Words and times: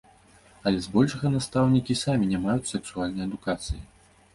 Але 0.69 0.79
збольшага 0.85 1.31
настаўнікі 1.35 2.01
самі 2.03 2.33
не 2.35 2.43
маюць 2.49 2.71
сексуальнай 2.75 3.23
адукацыі. 3.33 3.85